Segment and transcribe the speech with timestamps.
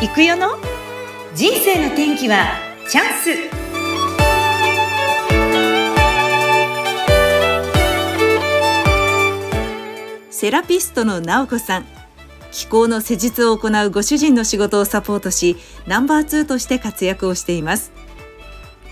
[0.00, 0.50] 行くよの？
[1.34, 2.52] 人生の天気は
[2.88, 3.04] チャン
[10.30, 10.30] ス。
[10.30, 11.86] セラピストの直子さん。
[12.52, 15.56] 気候の施術を行うご主人の仕事をサポートし
[15.88, 17.90] ナンバー2として活躍をしています。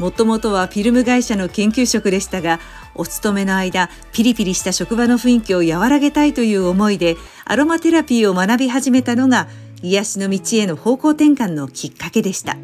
[0.00, 2.59] もともとはフィルム会社の研究職でしたが
[2.96, 9.47] お勤めの間ピリピリした職場の雰囲気を和らげたいという思いでアロマテラピーを学び始めたのが
[9.83, 12.57] 癒しの道への方向転換のきっかけでした。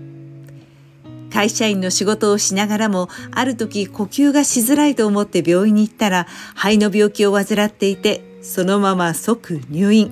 [1.33, 10.11] 会社員の仕事をしながらもある時呼吸がしづらいと思って病院に行ったら肺の病気を患っていてそのまま即入院。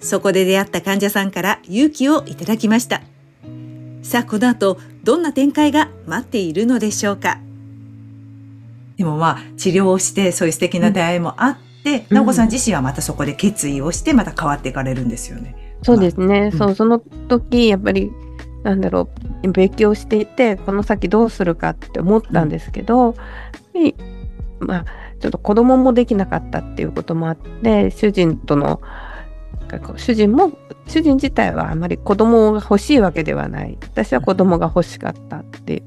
[0.00, 3.00] そこで出会った患者さんから勇気をいただきました。
[4.02, 7.40] さあこの後どんな展開が待っているのでしょうか？
[8.98, 15.56] でもまあ治療をしてそういう素敵な出会いもあって、うん、直子さん自身はまたそこで決意をしてまた変わっていかれるんですよね。
[15.86, 18.10] そうですね、まあ、そうその時やっぱり
[18.62, 19.08] なんだろ
[19.44, 23.16] う勉強していてこの先どうするかって思ったんですけど、うん、
[24.58, 24.84] まあ
[25.20, 28.80] ちょっと子供もできなかったっていうこともあって主人との
[29.96, 30.52] 主人も
[30.86, 33.78] 主人自体はあまり子供が欲しいわけではない。
[33.80, 35.74] 私は子供が欲しかったって。
[35.74, 35.82] いう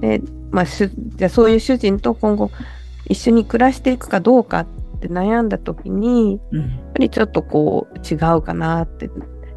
[0.00, 2.50] で、まあ、じゃあそういう主人と今後
[3.06, 4.66] 一緒に暮らしていくかどうかっ
[5.06, 9.10] て悩んだ時に、うん、やっぱりちょっとこう違うかなって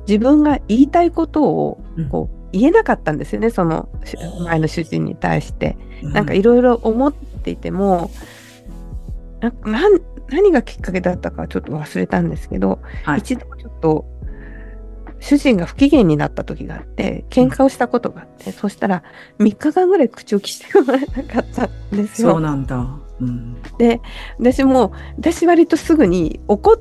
[0.07, 3.89] 自分が言いたいことをこう言えなかったんですよね、その
[4.43, 5.77] 前の主人に対して。
[6.01, 8.09] なんかいろいろ思っていても
[9.41, 9.51] な
[10.29, 14.05] 何がきっかけだったかちょっと忘れたんですけど、はい、一度ちょっと
[15.19, 19.03] 主人が不機嫌になった時があって、喧嘩をしたことがあって、うん、そしたら
[19.39, 22.31] 3日間ぐらい口をきしてもらえなかったんですよ。
[22.31, 22.87] そうなんだ。
[23.21, 24.01] うん、で、
[24.37, 26.77] 私も、私割とすぐに怒っ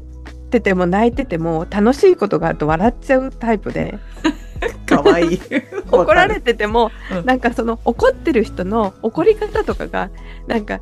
[0.51, 3.99] てても泣いてても楽しいことがあると笑っちゃうタイプで。
[4.87, 5.41] かわいい。
[5.91, 10.11] 怒られてても、うん、なんかその怒ってる人の怒り方とかが
[10.47, 10.81] なんか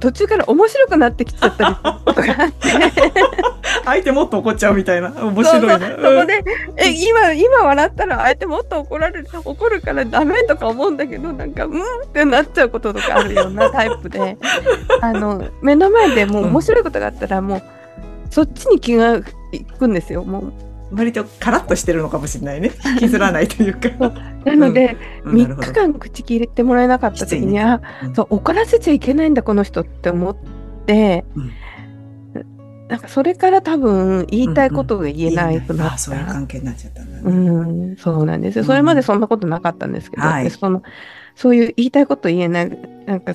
[0.00, 2.68] 途中から面白くなってきちゃったりすることがあって
[3.84, 5.10] 相手もっと怒っちゃうみたいな。
[5.10, 6.44] 面白いなそこで、
[6.76, 9.28] え今今笑ったら相手もっと怒られる。
[9.44, 14.36] 怒るからダメとか思うんだけどなんかうんってなっちゃうこととかあるような タイプで。
[15.00, 17.62] あの目の前でもう面白いことがあったらもう、
[18.30, 19.20] そっちに気が
[19.52, 20.24] いくんですよ。
[20.24, 20.52] もう。
[20.94, 22.70] 割とカラッとしてるのかもしれないね。
[22.84, 23.88] 引きずらないというか。
[24.44, 30.36] なので、うん、3日間口切れてもらえなかった時には、うん、そう怒らせちゃいけないんだこの人って思っ
[30.86, 31.52] て、うん、
[32.92, 40.82] なんかそれから多分言いたいことが言えないくなった、そういう関係になっちゃったんだ、ね、うん、そうなんですよそれまでそんなことなかったんですけど、はい、その
[41.34, 43.34] そういう言いたいこと言えないなんか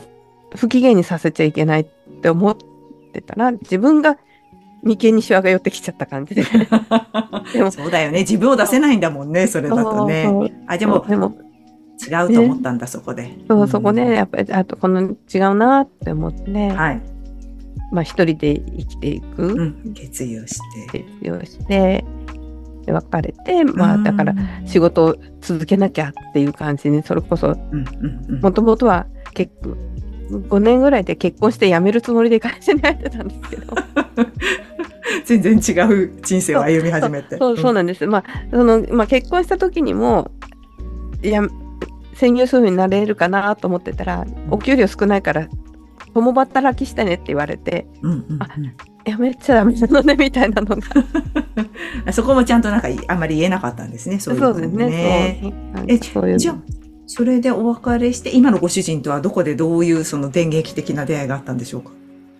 [0.55, 1.85] 不機嫌にさせちゃいけないっ
[2.21, 2.55] て思っ
[3.13, 4.19] てたら自分が
[4.83, 6.43] 眉間にしわが寄ってきちゃった感じで。
[7.51, 8.19] でもそうだよね。
[8.19, 10.29] 自分を出せないんだもんね、それだとね。
[10.67, 11.35] あ、でも、でも
[12.07, 13.35] 違うと思ったんだ、ね、そこで。
[13.47, 17.16] そう、そこね、やっぱり、あと、この違うなって思って、はい。
[17.91, 19.43] まあ、一人で生きていく。
[19.43, 20.59] うん、決意をし
[20.91, 20.99] て。
[20.99, 22.03] 決意をして、
[22.85, 24.33] で別れて、まあ、だから
[24.65, 27.55] 仕事を続けなきゃっていう感じに、それこそ、
[28.41, 29.77] もともとは結構、
[30.29, 33.75] 5年ぐらいで結婚して辞めるつもりで会社に入ってたんですけど。
[35.25, 37.37] 全然違う人生を歩み始めて。
[37.37, 40.31] そうそうなんです、まあそのまあ、結婚した時にも
[41.21, 41.41] や
[42.13, 45.47] 専業主婦になれるかなと思ってたら、お給料少ないから
[46.17, 48.49] 共働きしてねって言われて、うんうんうん、あ
[49.05, 50.81] やめちゃダメなのねみたいなのが。
[52.11, 55.53] そこもちゃんとなんかあんまり言えなかったんですねそういうですね。
[55.87, 55.99] え
[56.37, 56.55] じゃ
[57.05, 61.91] それでお別れして、今のご主人とはどこでどういうその電撃的な出会いがあったんでしょうか？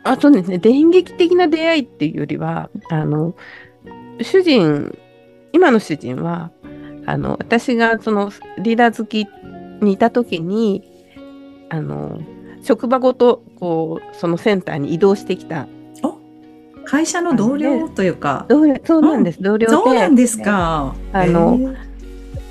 [0.03, 0.57] あそうですね。
[0.57, 3.35] 電撃的な出会いっていうよりは、あの、
[4.21, 4.97] 主人、
[5.53, 6.51] 今の主人は、
[7.05, 9.27] あの、私がそのリーダー好き
[9.81, 10.83] にいた時に、
[11.69, 12.19] あの、
[12.67, 15.67] 職場ごと、こう、そのセンターに移動してきた。
[16.85, 18.45] 会社の同僚というか。
[18.47, 19.41] 同僚そうなんです。
[19.41, 19.73] 同僚で。
[19.73, 20.95] そうなんですか。
[21.11, 21.75] あの、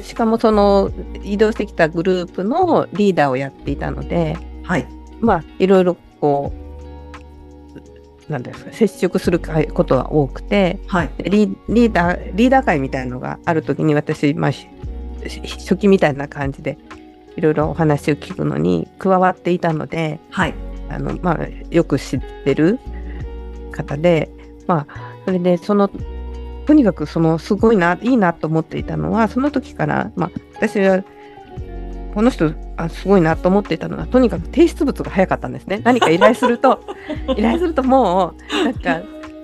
[0.03, 0.91] しかもその
[1.23, 4.87] 移動してきたグループのリーダーをやっていたので、はい、
[5.21, 6.53] まあいろいろこ
[8.29, 14.51] うなんですか接触することが多くて、はい、リーダーリーダー会みたいのがある時に私、まあ、
[15.59, 16.79] 初期みたいな感じで
[17.37, 20.55] いろいろお話を聞くのに加わっていたので、はい。
[20.89, 22.79] あのまあ、よく知ってる
[23.73, 24.31] 方で、
[24.67, 25.91] まあ、それでその
[26.67, 31.05] とにかくそのすごいないいなと思っていたのはその時から、まあ、私は
[32.15, 35.81] この人あすごいなと思っていたのはとにかく提出物が早かったんですね。
[35.85, 36.83] 何か依頼すると。
[37.37, 39.03] 依頼するともうなんか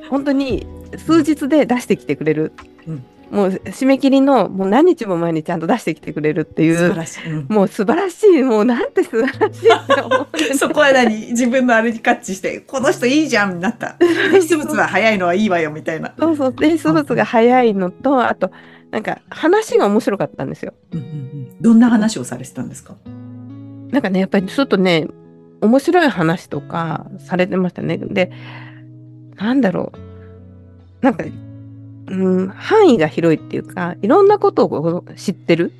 [0.09, 0.67] 本当に
[0.97, 2.53] 数日で出してきてくれる、
[2.87, 7.33] うん、もう締め切りのもう何日も前にちゃんと出してきてくれるっていう素晴らしい。
[7.33, 11.29] うんもう素晴らしいもうなんて素晴らしいって思うんですそこは何？
[11.31, 13.97] 自分のあれにカッチして、この人いいじゃんになった。
[13.99, 16.13] 提 出物は早いのはいいわよみたいな。
[16.19, 18.51] そうそう提出物が早いのとあと
[18.91, 20.75] なんか話が面白かったんですよ。
[20.93, 22.97] うんうんうんどんな話をされてたんですか？
[23.93, 25.07] なんかねやっぱりちょっとね
[25.63, 27.97] 面白い話とかされてましたね。
[27.99, 28.31] で
[29.37, 31.25] なんだろうなんか、
[32.13, 35.73] うん、範囲が広いっていうかいろんなことを知ってる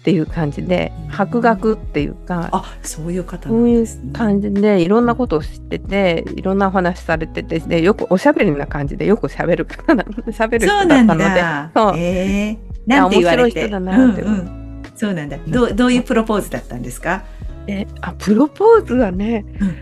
[0.00, 4.10] っていう感じでうん博学っていうかあ、そういう方そういうなんですね。
[4.12, 11.70] 感じでいろんなことを知ってていろんなお話されててでよくおしゃべりな感じでよくしゃべる方な喋る人そうなんだったのでだ。
[11.74, 13.42] そうええなんて言われて。
[13.42, 15.38] 面白い人だなってうんうんそうなんだ。
[15.48, 17.24] どうどういうプロポーズだったんですか？
[17.66, 19.74] えあプロポーズはね、うん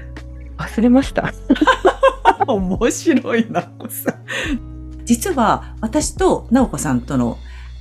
[0.58, 1.32] 忘れました。
[2.46, 4.71] 面白いなこさん。
[5.04, 7.38] 実は私と直子さんとの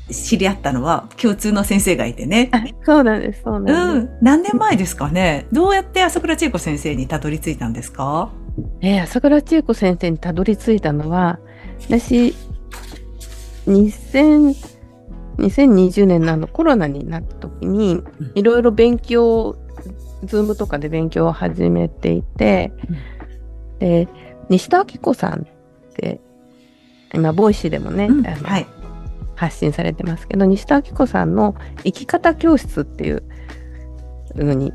[0.09, 2.49] 知り合ったのは共通の先生がいてね。
[2.51, 4.13] あそうなんですそううなんです。
[4.13, 4.17] ん。
[4.21, 5.47] 何年前ですかね。
[5.51, 8.29] どうやって朝倉千恵子先生にたどり着いたんですか？
[8.81, 11.39] えー朝倉千恵子先生にたどり着いたのは
[11.79, 12.35] 私
[13.67, 14.55] 2000
[15.37, 19.55] 2020年のあのコロナになった時にうんいろいろ勉強
[20.23, 22.71] ズームとかで勉強を始めていて、
[23.79, 24.07] で
[24.49, 25.45] 西田明子さんっ
[25.95, 26.21] て
[27.13, 28.67] 今ボイシーでもね、うんはい。
[29.35, 33.23] 発信されてますけど西田明子さんの生き方教室っていう
[34.35, 34.71] のに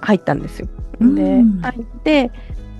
[0.00, 0.68] 入ったんですよ。
[1.00, 2.30] でうん入って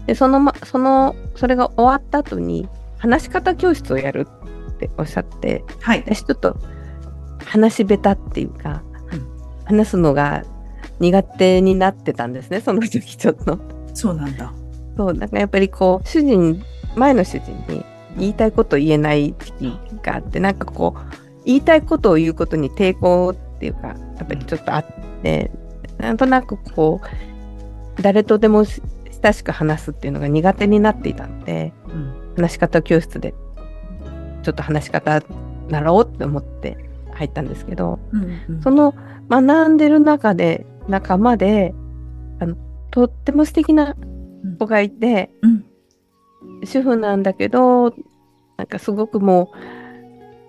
[0.07, 2.69] でそのまそのそれが終わった後に
[2.99, 4.27] 話し方教室をやる
[4.73, 6.05] っておっしゃってはい。
[6.07, 6.59] 私ちょっと
[7.47, 8.83] 話し下手っていうか、
[9.13, 9.23] うん
[9.65, 10.45] 話すのが
[11.01, 13.59] 苦手になってたんですねその時ちょっと。
[13.95, 14.53] そうなんだ。
[14.97, 16.63] そうなんかやっぱりこう主人
[16.95, 17.85] 前の主人に
[18.19, 24.87] 言いたいことを言えない時期があってなんかこう言いたいことを言うことに抵抗っていうかやっぱりちょっとあっ
[25.23, 25.51] て
[25.99, 27.01] なんとなくこ
[27.99, 28.83] う誰とでもし
[29.23, 32.23] 親しく話すっていうのが苦手になっていたのでうん。
[32.37, 33.35] 話し方教室で
[34.43, 35.23] ちょっと話し方
[35.69, 36.77] 習おうって思って
[37.13, 38.95] 入ったんですけどうんうんその
[39.29, 41.75] 学んでる中で仲間で
[42.41, 42.57] あの
[42.91, 43.97] とっても素敵な
[44.59, 45.67] 子がいて、うん
[46.65, 47.95] 主婦なんだけど
[48.57, 49.53] なんかすごくも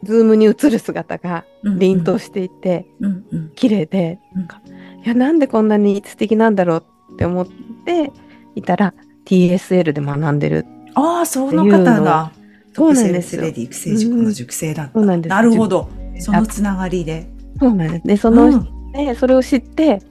[0.01, 3.50] うズームに映る姿がうん凛としていて、うんうん。
[3.56, 4.40] 綺麗で、うん。
[4.42, 4.62] なんか
[5.04, 7.48] いやなんでこんなに素敵なんだろうって思っ
[7.86, 8.12] て
[8.56, 8.94] いたら
[9.25, 12.31] TSL で学んでるああ、その方が。
[12.75, 14.94] そうなんですレディ育成塾の塾生だった。
[14.94, 15.30] そうなんです。
[15.30, 15.90] なるほど。
[16.19, 17.30] そのつながりで。
[17.60, 18.07] そうなんです。
[18.07, 18.92] ねその、うん。
[18.94, 20.01] ねそれを知って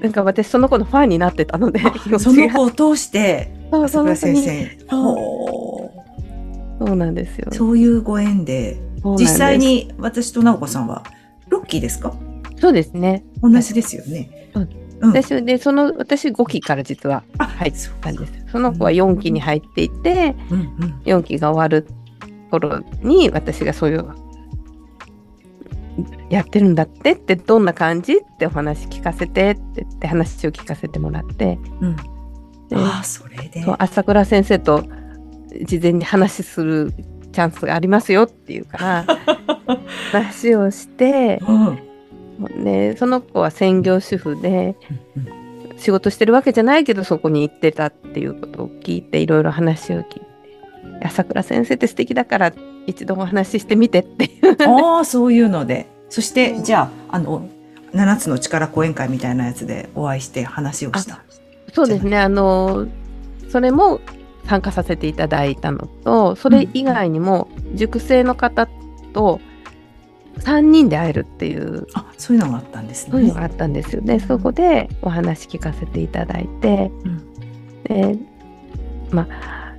[0.00, 1.80] なんか私その子のファンになってたので
[2.18, 4.78] その子を通して、そうその先生。
[4.90, 5.14] そう。
[5.14, 5.92] ほ
[6.80, 7.48] そうなんですよ。
[7.50, 8.78] うそういうご縁で、
[9.18, 11.04] 実際に私と直子さんは、
[11.48, 12.14] ロッキーですか？
[12.58, 13.24] そうですね。
[13.42, 14.50] 同じですよね。
[14.54, 14.62] うん。
[15.00, 15.10] うん。
[15.10, 21.00] 私でその私5期から実はあ、入ったんですその子は4期に入っていてうんうん。
[21.04, 21.86] 4期が終わる
[22.50, 24.06] 頃に私がそういう
[26.30, 31.58] やってるんだってってどんな感じってお話聞かせてって言って話を聞かせてもらって。
[31.80, 31.96] うん。
[32.68, 33.62] でああ、それで。
[33.62, 34.84] そう朝倉先生と
[35.62, 36.92] 事前に話する
[37.32, 39.06] チャンスがありますよっていうから
[40.12, 42.64] 話をしてうん。
[42.64, 44.76] でその子は専業主婦で
[45.16, 45.44] うん
[45.76, 50.34] 仕事してるわけじゃないけどそこに行ってたっていうことを聞いていろいろ話を聞いて
[51.02, 52.52] 朝倉先生って素敵だから
[52.86, 55.86] 一度お話ししてみてっていうああ、そういうので。
[56.10, 57.48] そして、うんじゃあ、あの、
[57.92, 61.23] 7つの力講演会みたいなやつでお会いして話をした。
[61.74, 62.86] そうですねあの
[63.50, 64.00] それも
[64.46, 68.68] 参加させていただいたのとそれ以外にも塾生の方
[69.12, 69.40] と
[70.38, 73.34] 3人で会えるっていうあ、そういうのがあったんですねそういうの。
[73.34, 74.18] があったんですよね。
[74.20, 76.90] そこでお話聞かせていただいて、
[77.84, 78.18] で
[79.10, 79.74] まあ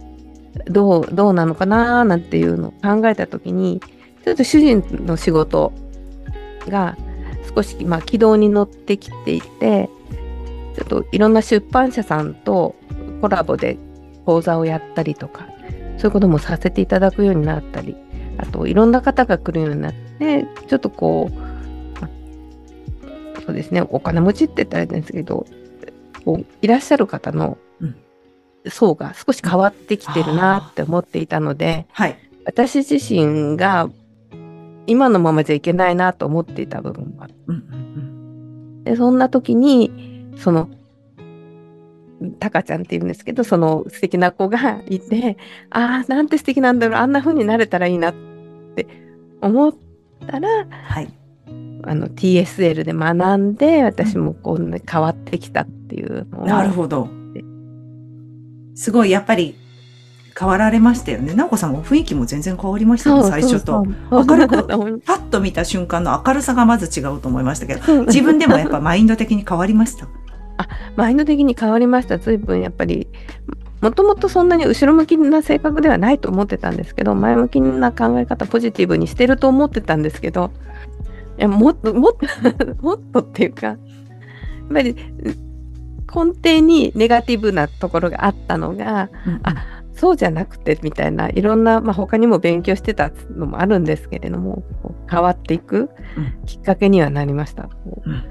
[0.68, 3.82] どうどうなのかななんていうのを考えた時に
[4.24, 5.74] ちょっと主人の仕事
[6.68, 6.98] が
[7.54, 9.90] 少し、まあ、軌道に乗ってきていて
[10.76, 12.76] ちょっといろんな出版社さんと
[13.22, 13.78] コラボで
[14.26, 15.48] 講座をやったりとか
[15.98, 17.96] そういうこともさせていただくようになったり
[18.38, 21.36] あといろんな方が来るようになってちょっとこう、
[22.02, 22.10] ま
[23.38, 25.46] あそうですねお金持ちって言ったらあれですけど
[26.26, 27.96] こういらっしゃる方のうん。
[28.68, 32.18] 層が少し変わってきてるなって思っていたのではい。
[32.46, 33.90] 私自身が
[34.88, 38.84] 今のままじゃいけないなと思っていた部分もあってうんうん。
[38.84, 40.70] でそんな時にその
[42.40, 45.38] タカちゃんっていうんですけどその素敵な子がいて
[45.70, 48.14] ああなんて素敵なんだろうあんな風になれたらいいなっ
[48.76, 48.88] て
[49.42, 49.76] 思っ
[50.26, 51.14] ったら、はい。
[51.88, 57.08] あの TSL で学んで私もこう、ね、変わってきたっていうのをなるほど。
[58.74, 59.56] すごい、やっぱり
[60.38, 61.34] 変わられましたよね。
[61.34, 63.86] 直子さんも雰囲気も全然変わりましたね、最初と。
[64.12, 64.64] 明るく
[65.06, 70.08] パッと見た瞬間の明るさがまず違うと思いましたけど、す自分でもやっぱマインド的に変わりました？
[70.96, 72.18] マインド的に変わりました。
[72.18, 73.08] 随分やっぱり
[73.82, 80.52] もともとそんなに後ろ向きな性格ではないと思ってたんですけど前向きな考え方ポジティブにしてると思ってたんですけど
[81.38, 83.78] いやもっともっと もっとっていうかやっ
[84.74, 89.10] ぱり根底にネガティブなところがあったのが
[89.44, 94.64] あそうじゃなくてみたいないろんな、まあ、他にも勉強してたのもあるんですけれども
[95.10, 95.90] 変わっていく
[96.46, 97.70] きっかけにはなりました。
[98.06, 98.24] うん。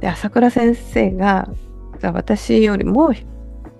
[0.00, 1.48] で朝倉先生が
[1.98, 3.12] が私よりも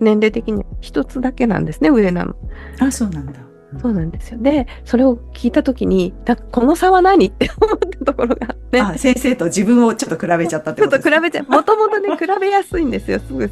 [0.01, 2.37] 年齢的に一つだけなんですね上なの。
[2.81, 3.41] あ、そうなんだ。
[3.83, 4.39] そうなんですよ。
[4.41, 7.27] でそれを聞いた時にだこの差は何？
[7.27, 8.81] って思ったところがあって。
[8.81, 11.45] あ、先生と自分をちょっと比べちゃったってちょっことですと比べちゃう。
[11.51, 13.21] もともとね、比べやすいんですよ。
[13.21, 13.51] すぐ、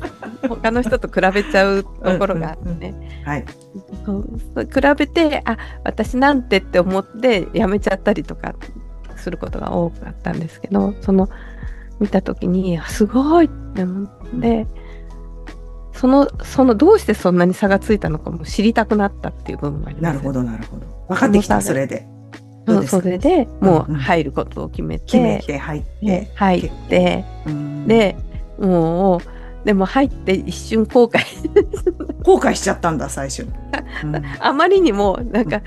[0.49, 2.95] 他の人と比べちゃうところがあって。
[3.27, 3.45] はい。
[4.07, 4.25] そう
[4.57, 8.55] 比べて、あ、私なんてって思ってやめちゃったりとか
[9.17, 11.29] することが多かったんですけど、その、
[12.01, 14.67] 見たときに、あすごいって思って、
[15.93, 20.03] その、その、どうしてそんなに差がついたのかも知りたくなったっていう部分もあります。
[20.03, 20.87] なるほど、なるほど。
[21.09, 22.07] 分かってきた、それで。
[22.67, 26.31] そそれでもうんうんう入ることを決めて、決めて入っでて。
[26.35, 28.17] 入って、うん、で、
[28.59, 29.21] もう、
[29.65, 31.21] でも入って一瞬後悔
[32.25, 33.47] 後悔しちゃったんだ、最初。
[34.05, 35.63] うんあまりにもなんか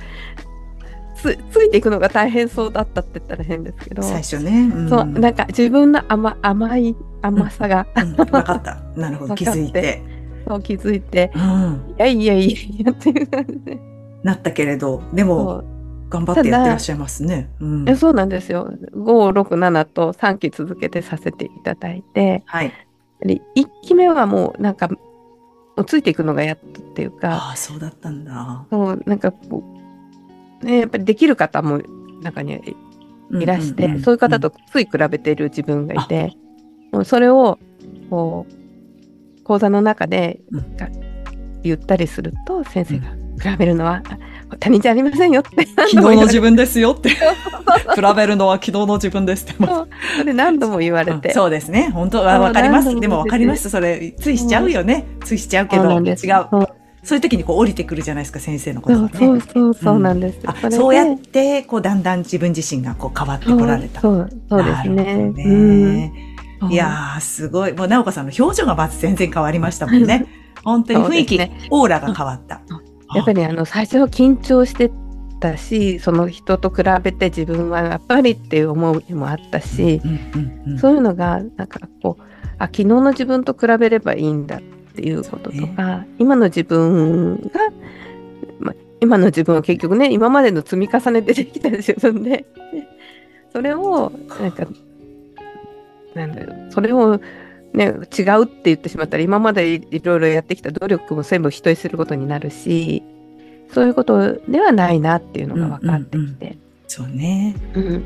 [1.22, 4.72] つついていくのが大変そうだったって言ったら変ですけど、最初ね。
[4.74, 4.90] うん。
[4.90, 8.16] そうなんか自分の甘甘い甘さが、うん。
[8.16, 8.82] 分かった。
[8.96, 10.02] なるほど、 気づいて。
[10.48, 11.32] そう気づいて。
[11.36, 11.96] うん。
[11.98, 13.80] いやいやいやいやっていう感じで。
[14.24, 15.64] なったけれど、でも、
[16.10, 17.50] 頑張ってやってらっしゃいますね。
[17.60, 17.90] うん。
[17.90, 18.74] えそうなんですよ。
[18.96, 22.44] 567と3期続けてさせていただいて。
[22.46, 22.74] はい。
[23.22, 24.98] で1期目はもうなんかも
[25.84, 27.34] うついていくのがやっとっていうか。
[27.34, 28.66] ああ、そうだったんだ。
[28.70, 29.79] そうなんかこう、
[30.62, 31.82] ね、やっぱりできる方も
[32.22, 32.60] 中には
[33.32, 36.34] いらして、んんんそういう方とつい比べている自分がいて、
[36.92, 37.60] もうそれを
[38.10, 40.40] こう講座の中で
[41.64, 44.02] 言ったりすると先生が比べるのは、
[44.50, 47.10] あ他人じゃありませんよって昨日の自分ですよって。
[47.10, 47.18] 比
[48.16, 49.66] べるのは昨日の自分ですって。
[49.66, 49.88] そ
[50.26, 51.90] れ何度も言われて、そうですね。
[51.92, 53.00] 本当はわかります。
[53.00, 53.70] でもわかります。
[53.70, 55.06] それ、ついしちゃうよね。
[55.24, 56.16] ついしちゃうけど、違う。
[57.04, 59.10] そういう時にこう降りてくるじゃないですか、先生のことがね。
[59.14, 64.02] そうそうそうなんです、あれでそうやって、こう、だんだん自分自身がこう変わってこられた。
[64.02, 66.36] そうそうですねほどうんね
[66.70, 67.74] いやー、すごい。
[67.74, 70.26] もう、直子さんの表情がまず全然変わりましたもんね。
[70.64, 72.62] 本当に雰囲気、そうですオーラが変わった。
[73.16, 74.92] やっぱりあの最初は緊張して
[75.40, 82.24] たしその人と比べて自分はやっぱりっていう思いもあったし、うんうんうんそういうのがなんかこう
[82.60, 87.50] あ昨日の自分と比べればいいんだっていうこととか、今の自分が、
[88.60, 92.46] ま、今の自分は結局ね今までの積み重ねでできた自分で
[93.54, 94.68] それをなんか
[96.16, 97.20] なんだろうそれを
[97.72, 103.04] ね、違うって言ってしまったら今までいいろいろやってきた努力も全部否定することになるし
[103.72, 107.56] そういうことではないなっていうのが分かってきて、そうね。
[107.76, 108.06] うん。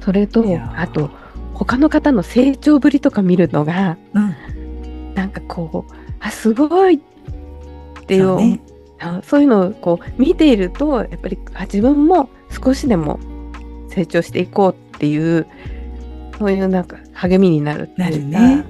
[0.00, 0.44] それと
[0.76, 1.10] あと
[1.52, 4.34] 他の方の成長ぶりとか見るのがうん。
[5.14, 7.00] なんかこうあすごいっ
[8.06, 8.60] ていうそうね
[8.98, 13.20] あそういうのをこう見ているとやっぱりあ自分も少しでも
[13.90, 15.46] 成長していこうっていう
[16.38, 18.64] そういうなんか励みになるってなるいうかね。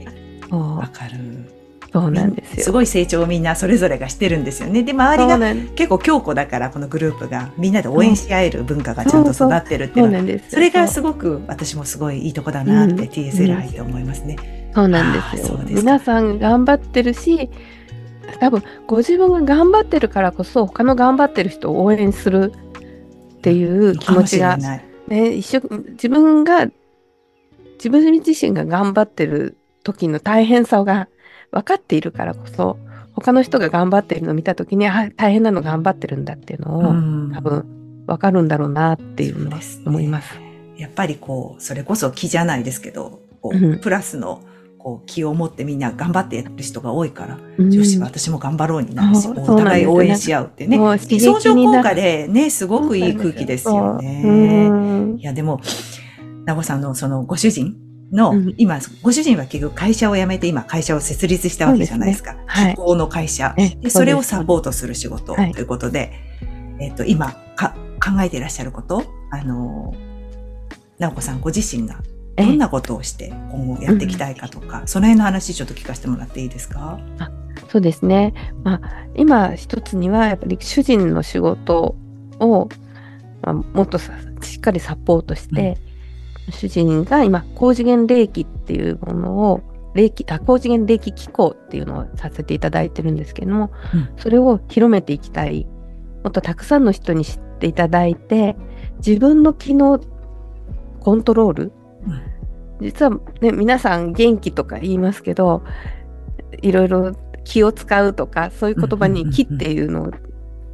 [0.50, 1.50] そうわかる。
[1.92, 2.64] そうなんですよ。
[2.64, 4.82] すごい成長をみんなそれぞれがしてるんですよね。
[4.82, 5.38] で、周りが
[5.76, 14.63] 結構強固だから、このグループがみんなで応援し合える文化がちゃんと育ってるっていうのは、それがすごく私もすごいいいとこだなってうん TSL 入って思いますね。
[14.74, 15.58] そうなんですよ。
[15.58, 15.64] すか。
[15.68, 17.50] 皆さん頑張ってるし
[18.40, 22.52] 多分ご自分が頑張ってるからこそ他の頑張ってる人を応援する
[23.38, 24.58] っていう気持ちが。
[25.06, 25.60] ね、一生
[25.92, 26.66] 自分が
[27.74, 31.08] 自分自身が頑張ってる時の大変さが
[31.50, 32.78] 分かっているからこそ
[33.14, 37.32] 他の人が頑張っているのを見た時にあ大変なの頑張ってるんだっていうのを、うん。
[37.32, 40.34] 多分分かるんだろうなっていうのは思います。
[40.76, 43.78] やっぱりこう、それこそ気じゃないですけど、こううん。
[43.78, 44.42] プラスの
[44.84, 47.72] こう気を持ってみんな頑張ってやる人が多いから、うん。
[47.72, 50.76] よし、私も頑張ろうになるし、お互い応援し合うってね。
[50.76, 54.22] 相乗効果でね、すごくいい空気ですよね。
[54.22, 55.62] うんいや、でも、
[56.44, 57.78] 名護さんのそのご主人
[58.12, 58.54] の、うん。
[58.58, 62.36] 今、ご主人は結局会社を辞めて今会社を設立したわけじゃないですか。
[62.44, 62.74] はい。
[62.74, 63.54] 気候の会社。
[63.56, 65.50] えで、それをうサポートする仕事とはい。
[65.50, 66.12] いうことで、
[66.78, 67.74] えっと、今か
[68.04, 69.94] 考えていらっしゃること、あの、
[70.98, 72.02] 直子さんご自身が
[72.36, 76.98] どんなことをして今後やっていきたいかとか、その辺の話ちょっと聞かせてもらっていいですか？
[77.68, 78.34] そうですね。
[78.62, 81.96] まあ、今一つにはやっぱり主人の仕事
[82.40, 82.68] を、
[83.42, 84.10] まあ、もっとし
[84.56, 85.78] っかりサポートして、
[86.46, 89.60] うん、主人が今高次元霊気っていうものを
[89.94, 95.66] 霊気あ高次元霊気機構っていうのをさせていただいてるんですけども、うん、それを広めていきたい。
[96.22, 98.56] もっとたくさんの人に知っていただいて
[99.04, 100.00] 自分の気の
[101.00, 101.72] コントロール、うん、
[102.84, 105.62] 実はね皆さん元気とか言いますけど
[106.60, 107.12] いろいろ
[107.44, 110.10] 気を使うとかそういう言葉に気っていうのを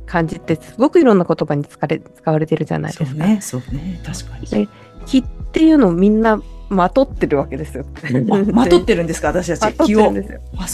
[0.06, 3.10] 感じてすごくいろんな言葉に使れ使われてるじゃないですか。
[3.10, 4.46] そうねそうね確かに。
[4.46, 4.68] で
[5.06, 6.40] 気っていうのをみんな
[6.70, 7.84] まとってるわけですよ。
[8.52, 10.14] まとってるんですか私たち気を。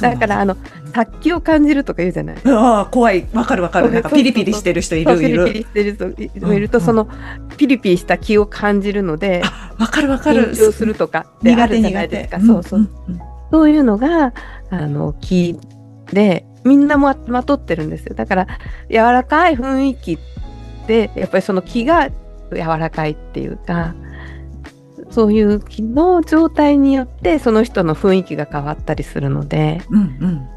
[0.00, 0.57] だからあの
[0.95, 2.37] 殺気を感じるとか言うじゃない。
[2.45, 5.45] ああ怖いわかるわかるなんかピリピリしてる人いるいる。
[5.47, 7.09] ピリピリしてる人いると、その
[7.57, 9.43] ピリピリした気を感じるので。
[9.79, 10.53] わかるわかる。
[10.53, 12.41] 緊張するとかってあるじゃないですか。
[12.41, 12.88] そうそう。
[13.50, 14.35] そういうのが
[14.71, 15.59] あの気
[16.12, 18.15] でみんなままとってるんですよ。
[18.15, 18.47] だから
[18.91, 20.19] 柔らかい雰囲気
[20.87, 22.11] でやっぱりその気が
[22.53, 23.95] 柔らかいっていうか。
[25.10, 30.48] そういう気の状態によってその人の雰囲気が変わったりするので、うんうん、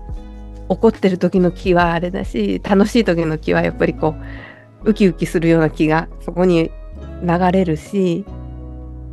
[0.69, 4.15] 怒ってる時の気はあれだし楽しい時の気はやっぱりこ
[4.83, 6.71] うウキウキするような気がそこに
[7.21, 8.25] 流れるし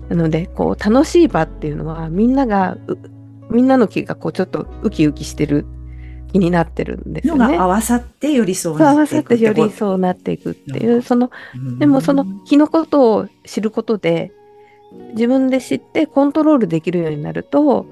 [0.09, 2.77] なのでこう楽しい場っていうのはみんなが
[3.51, 5.67] みんなの気がこうちょっとウキウキしてる
[6.33, 7.57] 気になってるんですよね。
[7.57, 11.31] 合わさってよりそうなっていく合わさってよりそうなっていくっていうその
[11.79, 14.33] でもその気のことを知ることで
[15.15, 17.87] 自分で知ってコントロールできるようになると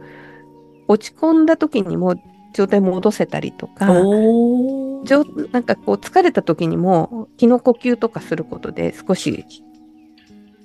[0.88, 2.14] 落ち込んだ時にも
[2.52, 9.44] 状態戻せたりとかなんかこう疲れた時にも気の呼吸とかすることで少し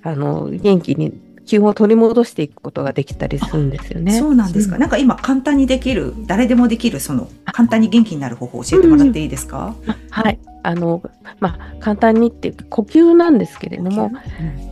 [0.02, 1.12] あの元気に
[1.46, 4.12] 気を取り戻していくことができたりするんですよね。
[4.12, 4.78] そうなんですか。
[4.78, 9.74] なんか今簡単にできる誰でもできるその簡単に元気になる方法を教えてもらっていいですか？
[9.84, 10.38] うん、はい。
[10.62, 11.02] あの
[11.40, 14.12] まあ簡単にっていうか呼吸なんですけれども、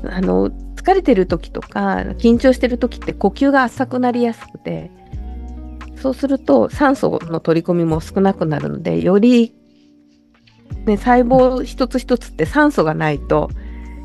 [0.04, 0.52] うん、あの
[0.88, 4.90] 疲れてる時とか緊張してる時って呼吸が浅くなりやすくて
[5.96, 9.54] そうすると酸素の取り込みも少なくなるのでより、
[10.86, 13.50] ね、細胞一つ一つって酸素がないと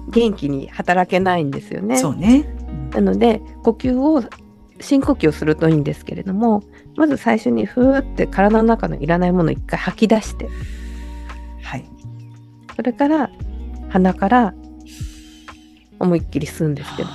[0.09, 1.97] 元気に働けないんですよね。
[1.97, 2.53] そうね。
[2.91, 4.21] なので呼吸を
[4.81, 6.63] 深呼吸をするといいんですけれども
[6.97, 10.49] まず最初にふーって体の中のいらないものを一回吐き出して、
[11.61, 11.85] はい、
[12.75, 13.29] それから
[13.89, 14.53] 鼻から
[16.03, 17.09] 思いっきり吸うんですけど。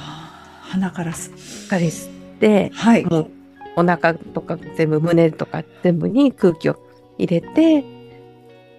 [0.63, 3.31] 鼻から吸っかり吸って、はい、もう
[3.77, 6.79] お腹とか全部胸とか全部に空気を
[7.17, 7.85] 入れて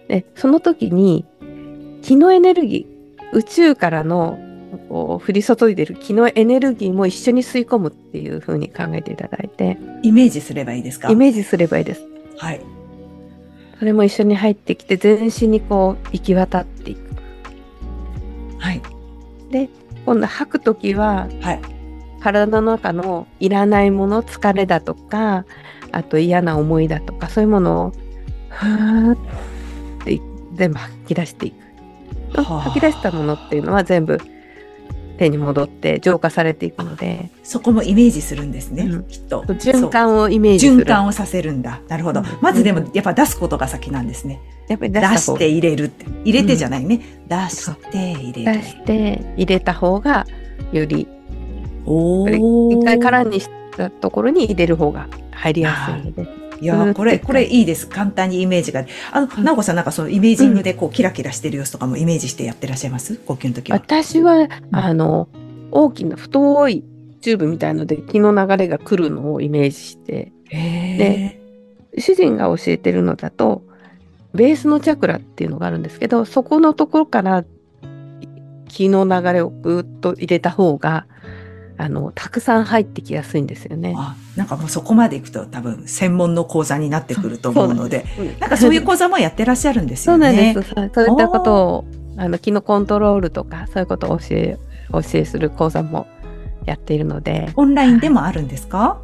[0.07, 1.25] でその時に
[2.01, 4.37] 気のエネルギー宇宙からの
[4.87, 9.79] こう降り注いでる気のエネルギーも一緒に吸い込むっていう風に考えていただいて。
[10.03, 11.09] イメージすればいいですか？
[11.09, 12.05] イメージすればいいです。
[12.37, 12.61] はい。
[13.79, 16.99] それも一緒に入ってきて全身にこう行き渡っていく。
[18.59, 18.81] はい。
[19.49, 19.69] で
[20.09, 21.61] 今度吐く時は、はい、
[22.19, 25.45] 体の中のいらないもの疲れだとか
[25.91, 27.91] あと嫌な思いだとかそういうものを
[28.49, 29.17] ふーっ
[30.03, 30.19] て
[30.55, 32.41] 全部吐き出していく。
[32.41, 34.17] 吐き出したものっていうのは全部
[35.19, 37.29] 手に戻って浄化されていくので。
[37.43, 39.41] そこもイメージするんですね、うん、きっと。
[39.41, 40.83] 循環をイメージする。
[40.83, 41.81] 循環をさせるんだ。
[41.89, 44.39] なるほど、うん、まずでもやっぱ出すことが先なんですね。
[44.69, 46.05] やっぱり出して入れるって。
[46.23, 48.61] 入れてじゃないね、うん、出して入れる。
[48.61, 50.25] 出して入れた方が
[50.71, 51.07] より。
[51.85, 56.27] お一回空にしたところに入れる方が入りやすいので
[56.61, 57.87] いやこれこれいいです。
[57.87, 58.85] 簡単にイメージが。
[59.11, 63.15] あの、直子さんなんかそのイメージングでこうキラキラしてる様子とかもイメージしてやってらっしゃいます？
[63.15, 63.77] 呼吸の時は。
[63.77, 65.29] 私は、あの
[65.71, 66.83] 大きな太い
[67.21, 70.31] チューブみたいので気の流れが来るのをイメージして。
[70.51, 71.39] で
[71.97, 73.63] 主人が教えてるのだと
[74.33, 77.45] ベースのチャクラっていうのがあるんですけどそこのところから
[78.67, 81.05] 気の流れをぐっと入れた方が
[81.81, 83.93] あのたくさん入ってきやすいんですよね。
[83.97, 90.27] あなんかもうそこまでいくと多分専門の講座になってくると思うので、なんなんかそういう講座もやってらっしゃるんですよね。
[90.27, 90.73] そうなんです。
[90.73, 91.85] そういったことを
[92.17, 94.57] あの気のコントロールとかそういうことを教え
[94.91, 96.05] 教えする講座も
[96.65, 97.49] やっているので。
[97.55, 98.99] オンラインでもあるんですか？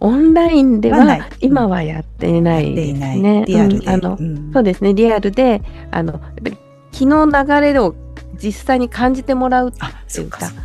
[0.00, 3.44] オンラインでは今はやっていないですね。
[3.46, 4.18] リアルで、あの、
[4.52, 4.92] そうですね。
[4.92, 6.20] リアルであの
[6.92, 7.94] 気の流れを
[8.36, 10.40] 実際に感じてもらうっていうか。
[10.40, 10.58] そう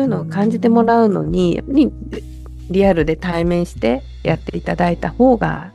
[0.00, 1.92] いうのを感じてもらうのにやっぱり
[2.70, 5.72] リアルで対面してやっていただいた方が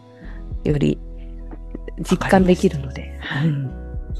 [0.63, 0.97] より
[1.99, 3.19] 実感できるので。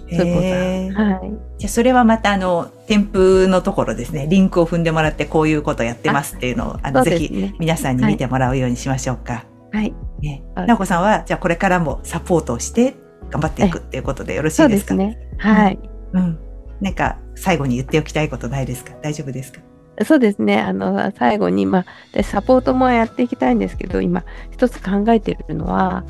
[0.10, 1.32] そういうはい。
[1.58, 9.43] じゃあそれはまたあの添付のところですねリンクを踏んでもらってこういうことやってますっていうのをあの、ぜひ皆さんに見てもらうようにしましょうか。
[9.73, 9.93] はい。
[10.21, 12.95] ね、直子さんはじゃあこれからもサポートをして
[13.30, 14.95] 頑張っていくっていうことでよろしいですか？
[14.95, 15.30] そうですね。
[15.39, 15.80] はい。
[16.13, 16.39] うん。
[16.80, 18.93] なんか最後に言っておきたいことないですか？
[19.02, 19.60] 大丈夫ですか？
[20.06, 20.60] そうですね。
[20.60, 26.06] あの、最後に、まあ、サポートもやっていきたいんですけど、今、一つ考えてるのは、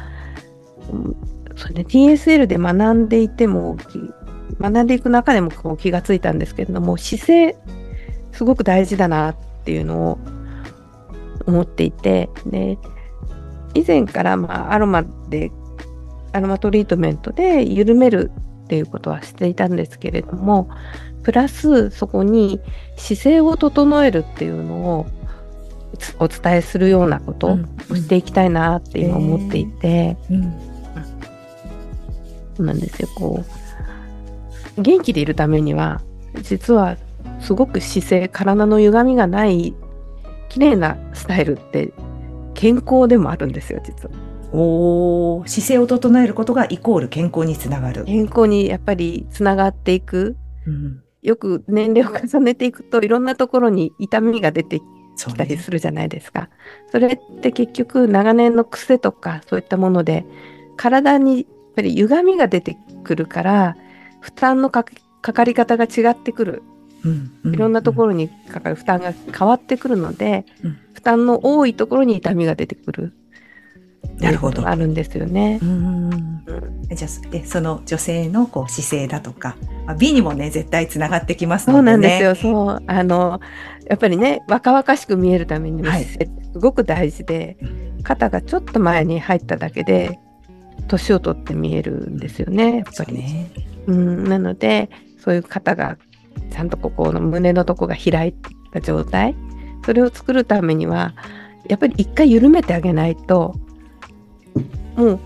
[1.56, 3.78] そうね、TSL で学んでいても、
[4.60, 7.56] 学んでいく中でもこう気がついたんですけれども、姿勢、
[8.32, 10.19] すごく大事だなっていうのを
[11.45, 12.78] 思っていて、で、
[13.73, 15.52] 以前から、まあ、アロマで、
[16.34, 18.32] アロマトリートメントで緩める
[18.65, 20.69] っていうことはしていたんですけれども、
[21.27, 22.61] プラスそこに
[22.95, 25.05] 姿勢を整えるっていうのを
[26.19, 27.57] お伝えするようなこと
[27.91, 30.15] をしていきたいなって今思っていて、
[32.55, 33.43] そうなんですよこ
[34.77, 34.81] う。
[34.81, 36.01] 元気でいるためには
[36.43, 36.95] 実は
[37.41, 39.75] すごく姿勢体の歪みがない
[40.47, 41.91] 綺麗なスタイルって
[42.53, 44.15] 健康でもあるんですよ実は。
[44.53, 48.05] お姿勢を整えることがイコール健康につながる。
[48.05, 54.84] 健康にやっぱりつながっていく、うん、よく年齢を重ねていくといろんなところに痛みが出てき
[55.36, 56.49] たりするじゃないですか。
[56.91, 60.25] そ、ね,、れって結局長年の癖とかそういったもので
[60.75, 63.77] 体にやっぱり歪みが出てくるから
[64.21, 66.63] 負担のかかり方が違ってくる、
[67.45, 73.13] いろんなところにかかる負担が変わってくるので、うん、負担の多いところに痛みが出てくる。
[74.19, 74.67] なるほど。
[74.67, 75.59] あるんですよね。
[75.61, 76.43] うん
[76.95, 82.35] じゃあでその女性のこう姿勢だとか、まあ、美にもね絶対つながってきますので、ね、そうなんですよ。
[82.35, 83.41] そうあの
[83.87, 87.67] やっぱりね若々しく見えるためにも姿勢すごく大事で、は
[87.99, 90.19] い、肩がちょっと前に入っただけで
[90.87, 93.13] 年を取って見えるんですよねやっぱり。
[93.13, 93.51] ね、
[93.87, 94.89] うんなので
[95.19, 95.97] そういう肩が
[96.51, 98.33] ちゃんとここの胸のとこが開い
[98.71, 99.35] た状態
[99.85, 101.13] それを作るためには
[101.67, 103.55] やっぱり一回緩めてあげないと
[104.97, 105.19] もう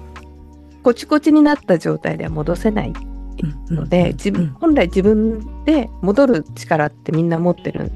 [0.84, 2.94] コチコチになった状態では戻せない
[3.70, 7.92] ので、自分本来自分で戻る力ってみんな持ってる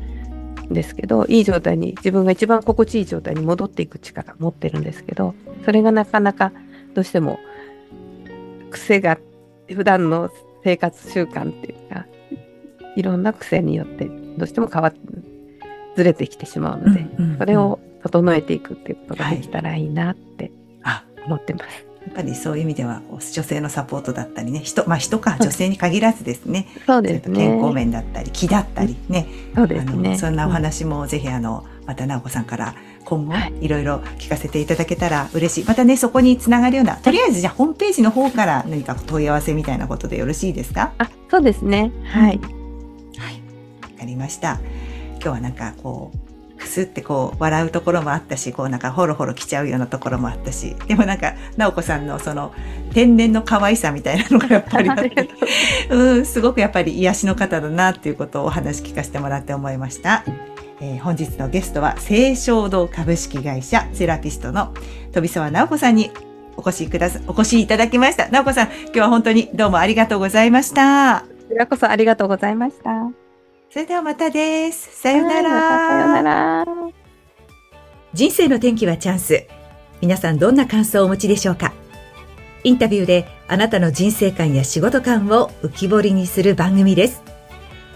[0.70, 6.52] んですけどいい状態に自分が一番心地いい状態に戻っていく力持ってるんですけどそれがなかなか
[6.96, 7.40] どうしても
[8.72, 9.20] 癖が
[9.70, 10.32] 普段の
[10.64, 12.06] 生活習慣っていうか
[12.96, 15.00] いろんな癖によってどうしても変わって
[15.96, 17.08] ずれてきてしまうので、
[17.38, 20.52] それを整えていくっていうことができたらいいなって
[21.26, 21.86] 思ってます。
[22.06, 26.68] やっぱりそういう意味では女性のサポートだったりね人,、まあ、人か女性に限らずですね。
[26.86, 27.36] そうですね。
[27.36, 30.16] 健康面だったり気だったりね、そうですね。
[30.16, 33.68] そんなお話もぜひあのまた直子さんから今後い。
[33.68, 40.94] ろいろ聞かせていただけたら嬉しい、またねそこにつながるようなとりあえずじゃあホームページの方から何か問い合わせみたいなことでよろしいですか？
[41.00, 41.92] あそうですね。
[42.04, 42.40] はい、
[43.18, 43.42] はい。
[43.82, 44.60] わかりました。
[45.14, 46.18] 今日はなんかこう
[46.58, 50.76] くすってこう笑うところもあったしこうなんかホロホロ来ちゃうようなところもあったし。
[50.88, 52.54] でもなんか直子さんのその
[52.94, 54.90] 天然の可愛さみたいなのがやっぱり
[55.90, 56.22] う。
[56.22, 60.24] んすごくやっぱり癒しの方だなっていうことをお話聞かせてもらって思いました。
[60.82, 64.74] えー、本日のゲストは清少堂株式会社セラピストの
[65.14, 66.12] 飛沢直子さんに
[66.58, 68.28] お越しくださお越しいただきました。
[68.30, 71.26] 直子さん今日は本当にどうもありがとうございました。
[71.48, 73.25] こちらこそありがとうございました
[73.76, 75.02] それではまたです。
[75.02, 75.50] さよなら。
[75.50, 76.66] さよなら。
[78.14, 79.48] 人生の転機はチャンス。
[80.00, 81.74] 皆さんどんな感想をお持ちでしょうか
[82.64, 87.22] インタビューであなたの人生観や仕事観を浮き彫りにする番組です。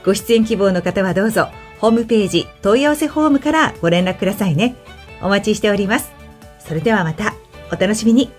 [0.04, 1.48] ご出演希望の方はどうぞ、
[1.80, 4.76] ホームページ問い合わせフォームからご連絡くださいね。
[5.22, 6.12] お待ちしております。
[6.60, 7.36] それではまた、
[7.72, 8.30] お楽しみに。